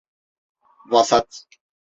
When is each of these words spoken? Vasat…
Vasat… 0.85 1.47